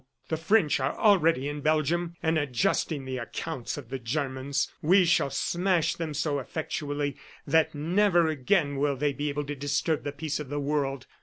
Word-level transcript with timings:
The 0.29 0.35
French 0.37 0.79
are 0.79 0.97
already 0.97 1.47
in 1.47 1.61
Belgium 1.61 2.15
and 2.23 2.35
adjusting 2.39 3.05
the 3.05 3.17
accounts 3.17 3.77
of 3.77 3.89
the 3.89 3.99
Germans. 3.99 4.73
We 4.81 5.05
shall 5.05 5.29
smash 5.29 5.93
them 5.93 6.15
so 6.15 6.39
effectually 6.39 7.17
that 7.45 7.75
never 7.75 8.25
again 8.25 8.77
will 8.77 8.95
they 8.95 9.13
be 9.13 9.29
able 9.29 9.43
to 9.45 9.55
disturb 9.55 10.03
the 10.03 10.11
peace 10.11 10.39
of 10.39 10.49
the 10.49 10.59
world. 10.59 11.05